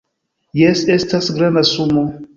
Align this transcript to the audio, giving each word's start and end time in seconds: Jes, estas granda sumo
Jes, 0.61 0.81
estas 0.95 1.31
granda 1.37 1.65
sumo 1.73 2.09